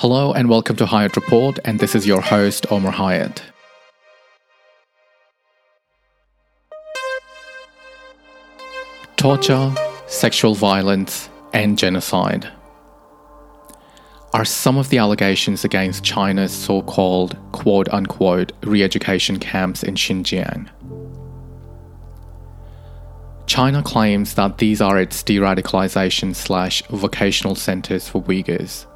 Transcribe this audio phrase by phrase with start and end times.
[0.00, 3.42] Hello and welcome to Hyatt Report, and this is your host, Omar Hyatt.
[9.16, 9.74] Torture,
[10.06, 12.48] sexual violence, and genocide
[14.32, 19.96] are some of the allegations against China's so called quote unquote re education camps in
[19.96, 20.68] Xinjiang.
[23.46, 28.86] China claims that these are its de radicalization slash vocational centers for Uyghurs.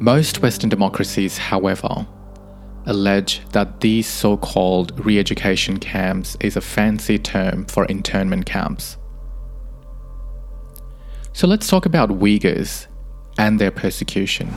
[0.00, 2.06] Most Western democracies, however,
[2.86, 8.98] allege that these so called re education camps is a fancy term for internment camps.
[11.32, 12.86] So let's talk about Uyghurs
[13.38, 14.52] and their persecution.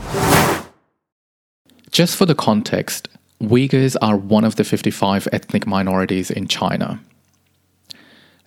[1.90, 3.08] Just for the context,
[3.40, 7.00] Uyghurs are one of the 55 ethnic minorities in China.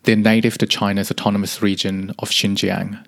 [0.03, 3.05] They're native to China's autonomous region of Xinjiang.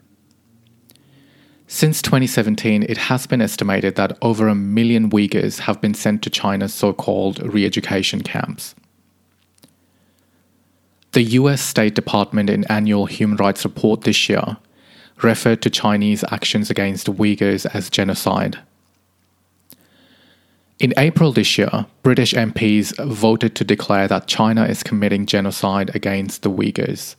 [1.73, 6.29] Since 2017, it has been estimated that over a million Uyghurs have been sent to
[6.29, 8.75] China's so called re education camps.
[11.13, 14.57] The US State Department in annual human rights report this year
[15.23, 18.59] referred to Chinese actions against Uyghurs as genocide.
[20.77, 26.43] In April this year, British MPs voted to declare that China is committing genocide against
[26.43, 27.15] the Uyghurs.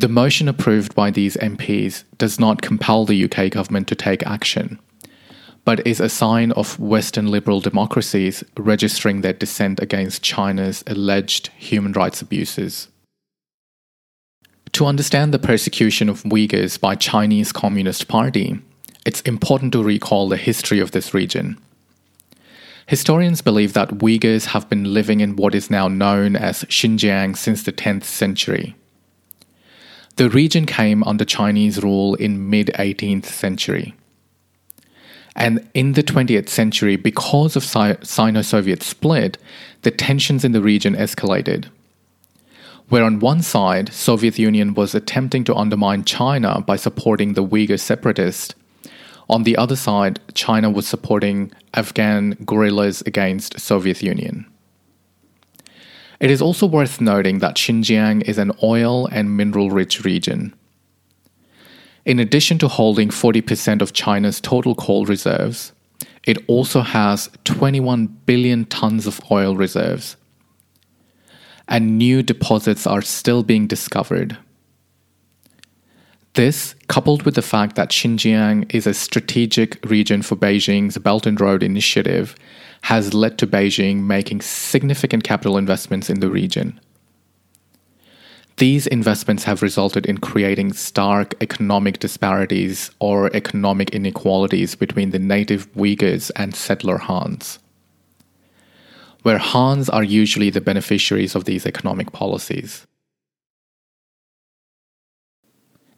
[0.00, 4.78] The motion approved by these MPs does not compel the UK government to take action,
[5.66, 11.92] but is a sign of Western liberal democracies registering their dissent against China's alleged human
[11.92, 12.88] rights abuses.
[14.72, 18.58] To understand the persecution of Uyghurs by Chinese Communist Party,
[19.04, 21.58] it's important to recall the history of this region.
[22.86, 27.62] Historians believe that Uyghurs have been living in what is now known as Xinjiang since
[27.62, 28.76] the 10th century.
[30.20, 33.94] The region came under Chinese rule in mid 18th century.
[35.34, 39.38] And in the 20th century, because of Sino Soviet split,
[39.80, 41.70] the tensions in the region escalated
[42.90, 47.80] where on one side, Soviet Union was attempting to undermine China by supporting the Uyghur
[47.80, 48.54] separatists.
[49.30, 54.44] On the other side, China was supporting Afghan guerrillas against Soviet Union.
[56.20, 60.54] It is also worth noting that Xinjiang is an oil and mineral rich region.
[62.04, 65.72] In addition to holding 40% of China's total coal reserves,
[66.26, 70.16] it also has 21 billion tons of oil reserves,
[71.66, 74.36] and new deposits are still being discovered.
[76.34, 81.40] This, coupled with the fact that Xinjiang is a strategic region for Beijing's Belt and
[81.40, 82.34] Road Initiative,
[82.82, 86.80] has led to Beijing making significant capital investments in the region.
[88.56, 95.72] These investments have resulted in creating stark economic disparities or economic inequalities between the native
[95.74, 97.58] Uyghurs and settler Hans
[99.22, 102.86] where Hans are usually the beneficiaries of these economic policies.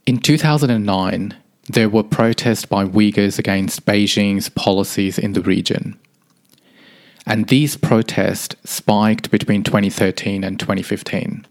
[0.06, 1.36] In 2009,
[1.68, 5.98] there were protests by Uyghurs against Beijing's policies in the region.
[7.26, 11.46] And these protests spiked between 2013 and 2015.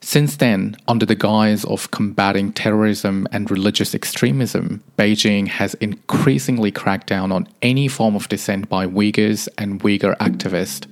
[0.00, 7.06] Since then, under the guise of combating terrorism and religious extremism, Beijing has increasingly cracked
[7.06, 10.86] down on any form of dissent by Uyghurs and Uyghur activists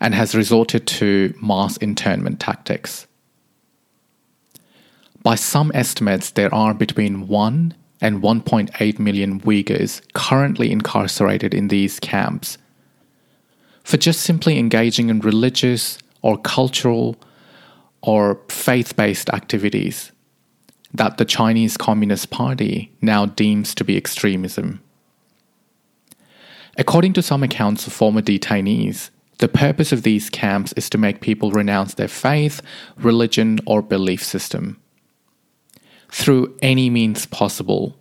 [0.00, 3.06] and has resorted to mass internment tactics.
[5.22, 11.98] By some estimates, there are between 1 and 1.8 million Uyghurs currently incarcerated in these
[12.00, 12.58] camps
[13.84, 17.16] for just simply engaging in religious or cultural
[18.02, 20.12] or faith based activities
[20.92, 24.80] that the Chinese Communist Party now deems to be extremism.
[26.76, 31.20] According to some accounts of former detainees, the purpose of these camps is to make
[31.20, 32.62] people renounce their faith,
[32.96, 34.80] religion, or belief system
[36.10, 37.96] through any means possible,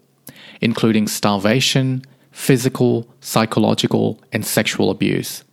[0.62, 5.44] including starvation, physical, psychological, and sexual abuse.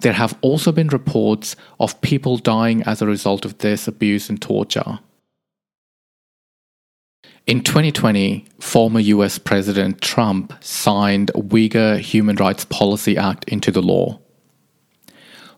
[0.00, 4.40] There have also been reports of people dying as a result of this abuse and
[4.40, 4.98] torture.
[7.46, 14.18] In 2020, former US President Trump signed Uyghur Human Rights Policy Act into the law,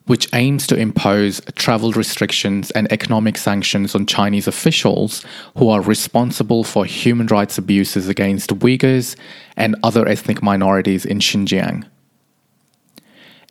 [0.07, 5.25] which aims to impose travel restrictions and economic sanctions on Chinese officials
[5.57, 9.17] who are responsible for human rights abuses against Uyghurs
[9.57, 11.85] and other ethnic minorities in Xinjiang.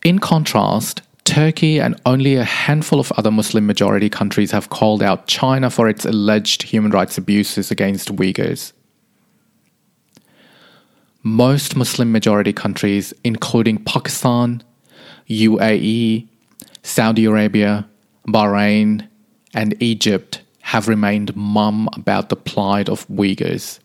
[0.04, 5.28] In contrast, Turkey and only a handful of other Muslim majority countries have called out
[5.28, 8.72] China for its alleged human rights abuses against Uyghurs.
[11.24, 14.64] Most Muslim majority countries, including Pakistan,
[15.28, 16.28] UAE,
[16.86, 17.90] Saudi Arabia,
[18.28, 19.08] Bahrain,
[19.56, 23.80] and Egypt, have remained mum about the plight of Uyghurs.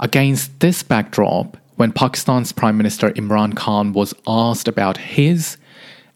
[0.00, 5.58] Against this backdrop, when Pakistan's Prime Minister Imran Khan was asked about his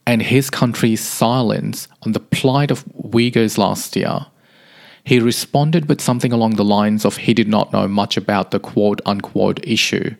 [0.07, 4.25] and his country's silence on the plight of Uyghurs last year,
[5.03, 8.59] he responded with something along the lines of he did not know much about the
[8.59, 10.15] quote unquote issue.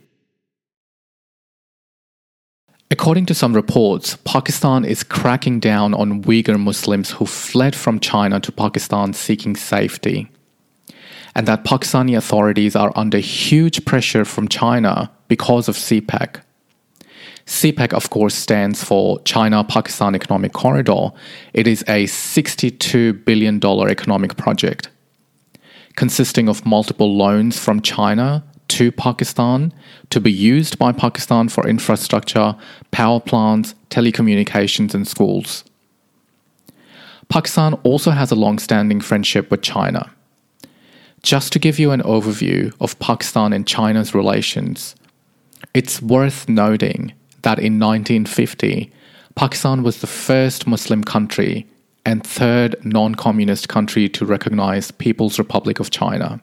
[2.99, 8.41] According to some reports, Pakistan is cracking down on Uyghur Muslims who fled from China
[8.41, 10.29] to Pakistan seeking safety
[11.33, 16.41] and that Pakistani authorities are under huge pressure from China because of CPEC.
[17.45, 21.11] CPEC, of course, stands for China Pakistan Economic Corridor.
[21.53, 24.89] It is a $62 billion economic project
[25.95, 29.73] consisting of multiple loans from China to Pakistan
[30.09, 32.55] to be used by Pakistan for infrastructure,
[32.91, 35.63] power plants, telecommunications, and schools.
[37.29, 40.09] Pakistan also has a long standing friendship with China.
[41.21, 44.95] Just to give you an overview of Pakistan and China's relations,
[45.73, 48.91] it's worth noting that in 1950,
[49.35, 51.67] Pakistan was the first Muslim country
[52.05, 56.41] and third non communist country to recognize People's Republic of China.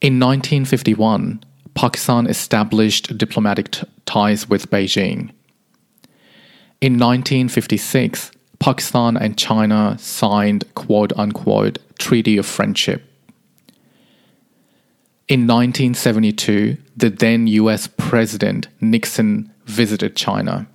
[0.00, 1.44] In 1951,
[1.74, 5.30] Pakistan established diplomatic t- ties with Beijing.
[6.80, 13.02] In 1956, Pakistan and China signed quote unquote Treaty of Friendship.
[15.28, 20.66] In 1972, the then US President Nixon visited China.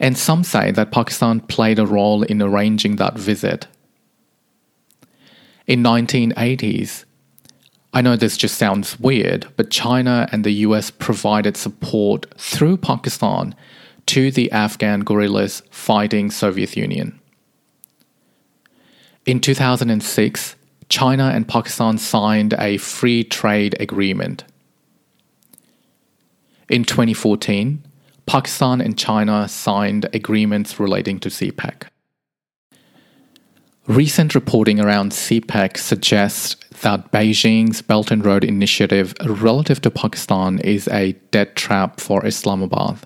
[0.00, 3.66] And some say that Pakistan played a role in arranging that visit.
[5.66, 7.04] In 1980s,
[7.94, 13.54] I know this just sounds weird, but China and the US provided support through Pakistan
[14.06, 17.20] to the Afghan guerrillas fighting Soviet Union.
[19.26, 20.56] In 2006,
[20.88, 24.44] China and Pakistan signed a free trade agreement.
[26.68, 27.84] In 2014,
[28.26, 31.91] Pakistan and China signed agreements relating to CPEC.
[33.88, 40.86] Recent reporting around CPEC suggests that Beijing's Belt and Road Initiative relative to Pakistan is
[40.88, 42.98] a debt trap for Islamabad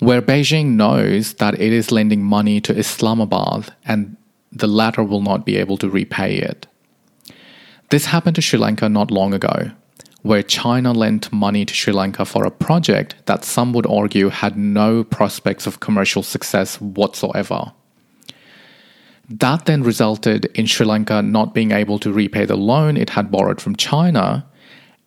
[0.00, 4.16] where Beijing knows that it is lending money to Islamabad and
[4.50, 6.66] the latter will not be able to repay it.
[7.90, 9.70] This happened to Sri Lanka not long ago,
[10.22, 14.56] where China lent money to Sri Lanka for a project that some would argue had
[14.56, 17.72] no prospects of commercial success whatsoever.
[19.30, 23.30] That then resulted in Sri Lanka not being able to repay the loan it had
[23.30, 24.44] borrowed from China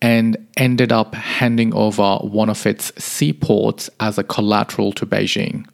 [0.02, 5.68] and ended up handing over one of its seaports as a collateral to Beijing.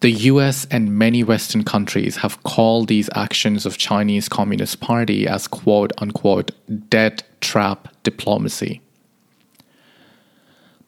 [0.00, 5.46] The US and many Western countries have called these actions of Chinese Communist Party as
[5.46, 6.50] quote unquote
[6.88, 8.80] debt trap diplomacy.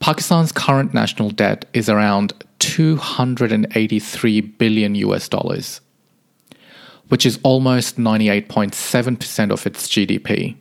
[0.05, 5.81] Pakistan's current national debt is around 283 billion US dollars,
[7.09, 10.57] which is almost 98.7% of its GDP.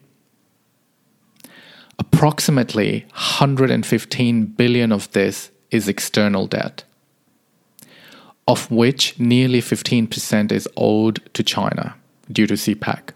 [2.00, 6.85] Approximately 115 billion of this is external debt,
[8.47, 11.95] of which nearly 15% is owed to China
[12.31, 13.09] due to CPEC.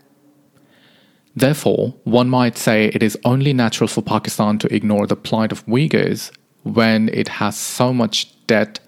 [1.37, 5.63] Therefore, one might say it is only natural for Pakistan to ignore the plight of
[5.67, 6.31] Uyghurs
[6.63, 8.79] when it has so much debt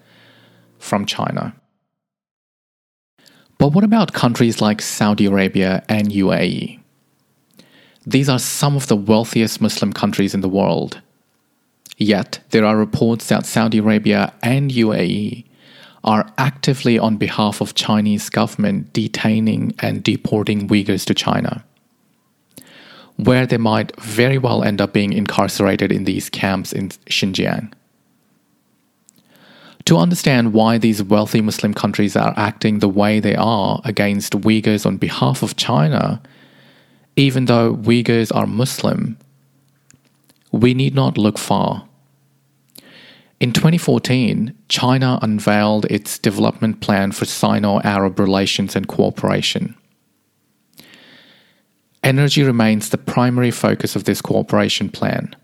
[0.80, 1.54] from China.
[3.60, 6.80] But what about countries like Saudi Arabia and UAE?
[8.08, 11.02] These are some of the wealthiest Muslim countries in the world.
[11.98, 15.46] Yet, there are reports that Saudi Arabia and UAE
[16.04, 21.64] are actively on behalf of Chinese government detaining and deporting Uyghurs to China,
[23.20, 27.74] where they might very well end up being incarcerated in these camps in Xinjiang.
[29.86, 34.86] To understand why these wealthy Muslim countries are acting the way they are against Uyghurs
[34.86, 36.22] on behalf of China,
[37.18, 39.18] even though Uyghurs are Muslim,
[40.54, 41.86] we need not look far.
[43.42, 49.76] In 2014, China unveiled its development plan for Sino Arab relations and cooperation.
[52.04, 55.36] Energy remains the primary focus of this cooperation plan,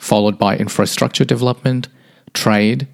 [0.00, 1.88] followed by infrastructure development,
[2.34, 2.88] trade,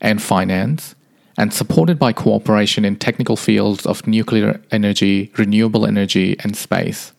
[0.00, 0.94] and finance,
[1.36, 7.12] and supported by cooperation in technical fields of nuclear energy, renewable energy, and space.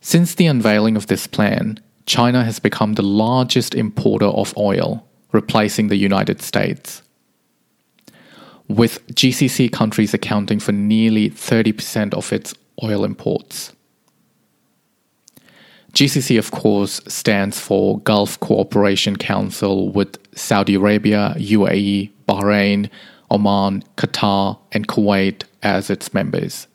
[0.00, 5.88] Since the unveiling of this plan, China has become the largest importer of oil, replacing
[5.88, 7.02] the United States.
[8.68, 13.72] With GCC countries accounting for nearly 30% of its oil imports.
[15.92, 22.88] GCC, of course, stands for Gulf Cooperation Council with Saudi Arabia, UAE, Bahrain,
[23.30, 26.68] Oman, Qatar, and Kuwait as its members.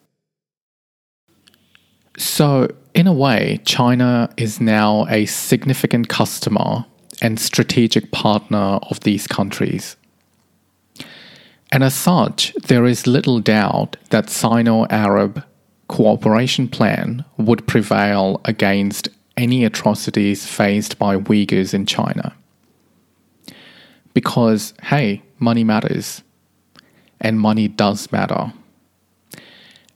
[2.17, 6.85] So, in a way, China is now a significant customer
[7.21, 9.95] and strategic partner of these countries.
[11.71, 15.43] And as such, there is little doubt that Sino Arab
[15.87, 22.35] cooperation plan would prevail against any atrocities faced by Uyghurs in China.
[24.13, 26.23] Because, hey, money matters.
[27.19, 28.53] And money does matter.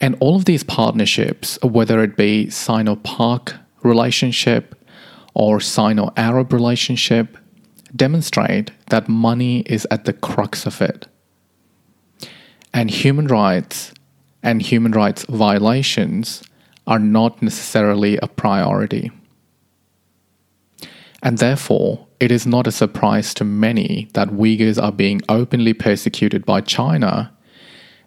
[0.02, 4.76] And all of these partnerships, whether it be Sino Pak relationship
[5.34, 7.38] or Sino Arab relationship,
[7.96, 11.08] demonstrate that money is at the crux of it.
[12.74, 13.94] And human rights
[14.44, 16.44] and human rights violations
[16.88, 19.12] are not necessarily a priority.
[21.22, 26.46] And therefore, it is not a surprise to many that Uyghurs are being openly persecuted
[26.46, 27.32] by China,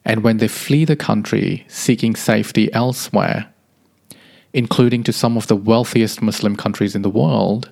[0.05, 3.53] and when they flee the country seeking safety elsewhere,
[4.53, 7.71] including to some of the wealthiest Muslim countries in the world,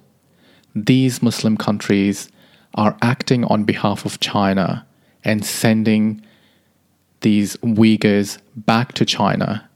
[0.74, 2.30] these Muslim countries
[2.74, 4.86] are acting on behalf of China
[5.24, 6.24] and sending
[7.20, 9.68] these Uyghurs back to China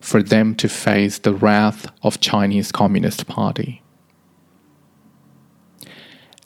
[0.00, 3.82] for them to face the wrath of Chinese Communist Party.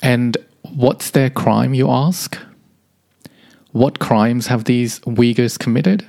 [0.03, 2.39] And what's their crime, you ask?
[3.73, 6.07] What crimes have these Uyghurs committed?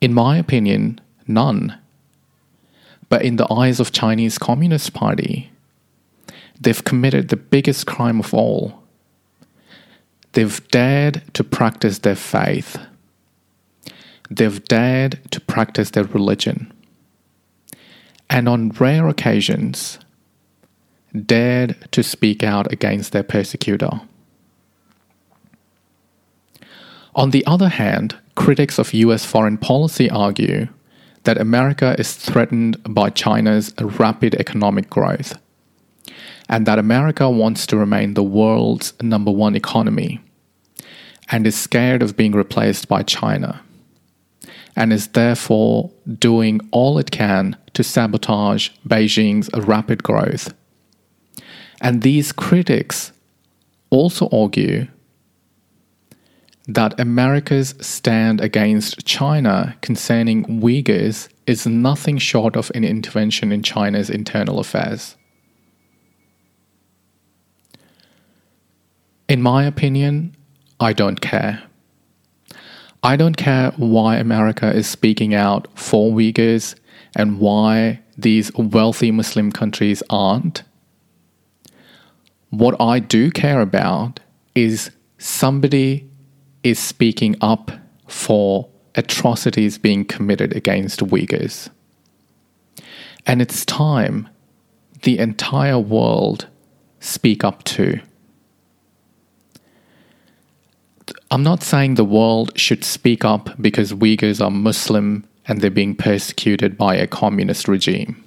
[0.00, 1.78] In my opinion, none.
[3.08, 5.50] But in the eyes of Chinese Communist Party,
[6.60, 8.81] they've committed the biggest crime of all
[10.32, 12.78] They've dared to practice their faith.
[14.30, 16.72] They've dared to practice their religion.
[18.30, 19.98] And on rare occasions,
[21.14, 24.00] dared to speak out against their persecutor.
[27.14, 30.68] On the other hand, critics of US foreign policy argue
[31.24, 35.38] that America is threatened by China's rapid economic growth
[36.48, 40.20] and that America wants to remain the world's number one economy
[41.30, 43.62] and is scared of being replaced by China
[44.76, 50.52] and is therefore doing all it can to sabotage Beijing's rapid growth.
[51.80, 53.12] And these critics
[53.90, 54.86] also argue
[56.68, 64.08] that America's stand against China concerning Uyghurs is nothing short of an intervention in China's
[64.08, 65.16] internal affairs.
[69.32, 70.36] In my opinion,
[70.78, 71.62] I don't care.
[73.02, 76.74] I don't care why America is speaking out for Uyghurs
[77.16, 80.64] and why these wealthy Muslim countries aren't.
[82.50, 84.20] What I do care about
[84.54, 86.06] is somebody
[86.62, 87.70] is speaking up
[88.06, 91.70] for atrocities being committed against Uyghurs.
[93.24, 94.28] And it's time
[95.04, 96.48] the entire world
[97.00, 97.98] speak up too.
[101.32, 105.94] I'm not saying the world should speak up because Uyghurs are Muslim and they're being
[105.94, 108.22] persecuted by a communist regime.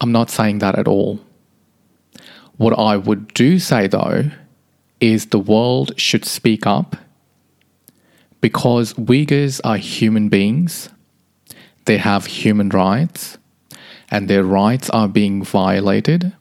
[0.00, 1.20] I'm not saying that at all.
[2.56, 4.30] What I would do say though
[4.98, 6.96] is the world should speak up
[8.40, 10.88] because Uyghurs are human beings,
[11.84, 13.36] they have human rights,
[14.10, 16.32] and their rights are being violated,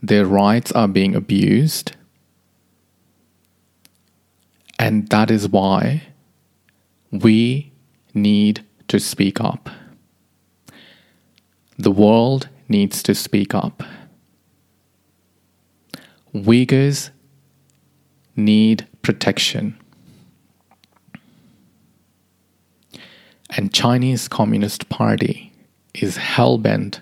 [0.00, 1.92] their rights are being abused
[4.78, 6.02] and that is why
[7.10, 7.72] we
[8.14, 9.68] need to speak up.
[11.78, 13.82] The world needs to speak up.
[16.34, 17.10] Uyghurs
[18.34, 19.78] need protection.
[23.50, 25.52] And Chinese Communist Party
[25.94, 27.00] is hell bent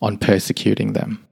[0.00, 1.23] on persecuting them.